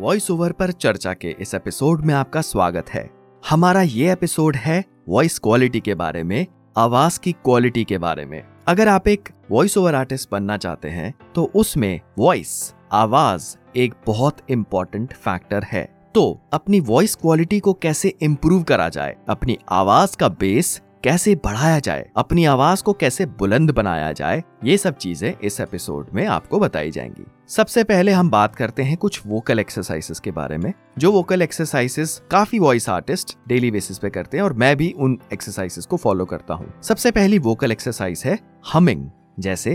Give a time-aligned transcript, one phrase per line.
[0.00, 3.10] Voice over पर चर्चा के इस एपिसोड में आपका स्वागत है।
[3.50, 8.42] हमारा ये एपिसोड है वॉइस क्वालिटी के बारे में, आवाज़ की क्वालिटी के बारे में।
[8.66, 14.36] अगर आप एक वॉइस ओवर आर्टिस्ट बनना चाहते हैं तो उसमें वॉइस आवाज़ एक बहुत
[14.50, 15.84] इंपॉर्टेंट फैक्टर है।
[16.14, 19.16] तो अपनी वॉइस क्वालिटी को कैसे इम्प्रूव करा जाए?
[19.28, 24.76] अपनी आवाज़ का बेस कैसे बढ़ाया जाए, अपनी आवाज़ को कैसे बुलंद बनाया जाए, ये
[24.78, 29.20] सब चीज़ें इस एपिसोड में आपको बताई जाएँगी। सबसे पहले हम बात करते हैं कुछ
[29.26, 34.36] वोकल एक्सरसाइजेस के बारे में, जो वोकल एक्सरसाइजेस काफ़ी वॉइस आर्टिस्ट डेली बेसिस पे करते
[34.36, 38.38] हैं और मैं भी उन एक्सरसाइजेस को फॉलो करता हूँ। सबसे पहली वोकल एक्सरसाइज है
[38.72, 39.08] हमिंग
[39.38, 39.72] जैसे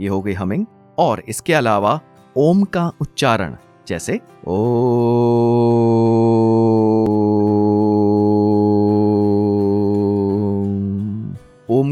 [0.00, 0.66] ये हो गई हमिंग
[0.98, 2.00] और इसके अलावा
[2.36, 3.56] ओम का उच्चारण,
[3.88, 4.54] जैसे ओ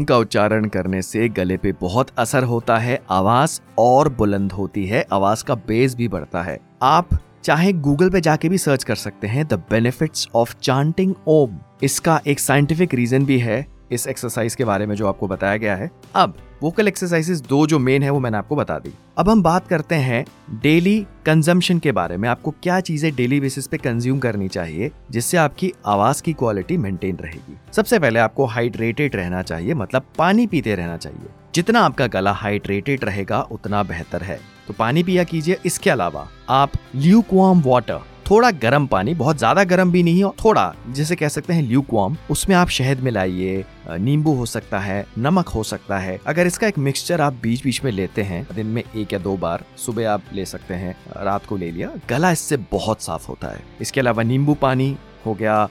[0.03, 5.05] का उच्चारण करने से गले पे बहुत असर होता है, आवाज़ और बुलंद होती है,
[5.13, 7.09] आवाज़ का बेस भी बढ़ता है। आप
[7.43, 12.21] चाहे गूगल पे जाके भी सर्च कर सकते हैं the benefits of chanting Om इसका
[12.27, 15.91] एक साइंटिफिक रीजन भी है। इस एक्सरसाइज के बारे में जो आपको बताया गया है।
[16.15, 19.67] अब वोकल एक्सरसाइजेस दो जो मेन है वो मैंने आपको बता दी। अब हम बात
[19.67, 20.25] करते हैं
[20.61, 25.37] डेली कंजम्पशन के बारे में। आपको क्या चीज़ें डेली बेसिस पे कंज्यूम करनी चाहिए, जिससे
[25.37, 30.75] आपकी आवाज़ की क्वालिटी मेंटेन रहेगी। सबसे पहले आपको हाइड्रेटेड रहना चाहिए मतलब पानी पीते
[30.75, 35.89] रहना चाहिए। जितना आपका गला हाइड्रेटेड रहेगा, उतना बेहतर है। तो पानी पिया कीजिए। इसके
[35.89, 41.15] अलावा आप ल्यूकवार्म वाटर थोड़ा गर्म पानी, बहुत ज़्यादा गर्म भी नहीं हो थोड़ा, जिसे
[41.15, 45.97] कह सकते हैं ल्यूकवार्म उसमें आप शहद मिलाइए नींबू हो सकता है, नमक हो सकता
[45.97, 49.19] है। अगर इसका एक मिक्सचर आप बीच बीच में लेते हैं, दिन में एक या
[49.19, 53.27] दो बार, सुबह आप ले सकते हैं, रात को ले लिया, गला इससे बहुत साफ़
[53.27, 55.67] होता है। इसके अलावा नींबू पानी हो गया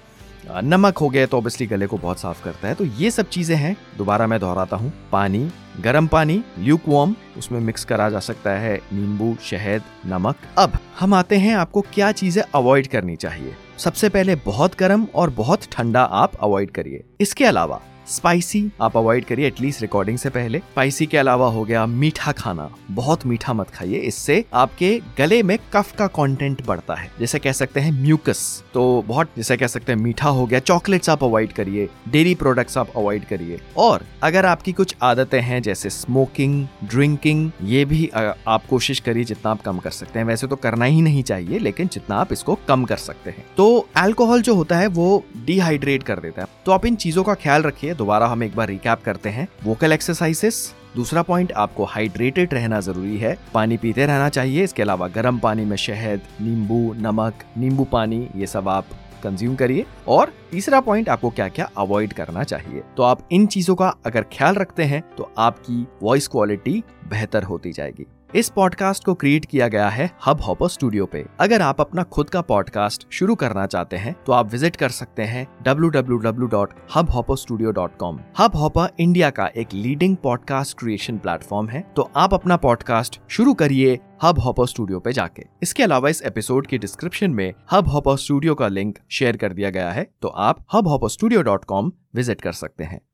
[0.50, 3.56] नमक हो गया तो ऑब्वियसली गले को बहुत साफ़ करता है। तो ये सब चीज़ें
[3.56, 8.50] हैं। दोबारा मैं दोहराता हूँ। पानी, गर्म पानी ल्यूक वॉर्म उसमें मिक्स करा जा सकता
[8.50, 14.08] है। नींबू, शहद, नमक। अब हम आते हैं आपको क्या चीज़ें अवॉइड करनी चाहिए। सबसे
[14.08, 19.46] पहले बहुत गर्म और बहुत ठंडा आप अवॉइड करिए। इसके अलावा स्पाइसी आप अवॉइड करिए
[19.46, 23.98] एटलीस्ट रिकॉर्डिंग से पहले। स्पाइसी के अलावा हो गया मीठा खाना। बहुत मीठा मत खाइए,
[23.98, 28.42] इससे आपके गले में कफ का कंटेंट बढ़ता है। जैसे कह सकते हैं म्यूकस
[28.74, 32.78] तो बहुत, जैसे कह सकते हैं मीठा हो गया चॉकलेट्स आप अवॉइड करिए डेयरी प्रोडक्ट्स
[32.78, 38.66] आप अवॉइड करिए। और अगर आपकी कुछ आदतें हैं, जैसे स्मोकिंग ड्रिंकिंग ये भी आप
[38.70, 41.88] कोशिश करिए जितना आप कम कर सकते हैं। वैसे तो करना ही नहीं चाहिए, लेकिन
[41.88, 46.20] जितना आप इसको कम कर सकते हैं। तो एल्कोहल जो होता है, वो डिहाइड्रेट कर
[46.20, 49.28] देता है। तो आप इन चीज़ों का ख्याल रखिए, दोबारा हम एक बार रिकैप करते
[49.28, 54.82] हैं। वोकल एक्सरसाइजेस दूसरा पॉइंट आपको हाइड्रेटेड रहना ज़रूरी है। पानी पीते रहना चाहिए, इसके
[54.82, 58.86] अलावा गर्म पानी में शहद, नींबू, नमक, नींबू पानी, ये सब आप
[59.22, 63.74] कंज्यूम करिए। और तीसरा पॉइंट आपको क्या क्या अवॉइड करना चाहिए। तो आप इन चीज़ों
[63.74, 69.14] का अगर ख्याल रखते हैं तो आपकी वॉइस क्वालिटी बेहतर होती जाएगी। इस पॉडकास्ट को
[69.14, 73.34] क्रिएट किया गया है हब हॉपर स्टूडियो पे। अगर आप अपना खुद का पॉडकास्ट शुरू
[73.34, 79.68] करना चाहते हैं तो आप विज़िट कर सकते हैं www.hubhopperstudio.com हब हॉपर इंडिया का एक
[79.74, 85.12] लीडिंग पॉडकास्ट क्रिएशन प्लेटफॉर्म है तो आप अपना पॉडकास्ट शुरू करिए हब हॉपर स्टूडियो पे
[85.12, 89.52] जाके। इसके अलावा इस एपिसोड के डिस्क्रिप्शन में हब हॉपर स्टूडियो का लिंक शेयर कर
[89.52, 93.00] दिया गया है तो आप Hubhopper studio dot com visit कर सकते हैं।